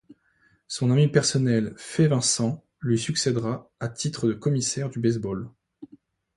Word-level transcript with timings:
Son 0.67 0.89
ami 0.89 1.09
personnel 1.09 1.75
Fay 1.77 2.07
Vincent 2.07 2.65
lui 2.79 2.97
succédera 2.97 3.69
à 3.79 3.87
titre 3.87 4.27
de 4.27 4.33
commissaire 4.33 4.89
du 4.89 4.97
baseball. 4.99 5.51